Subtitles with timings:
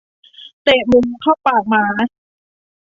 [0.63, 1.85] เตะหมูเข้าปากหมา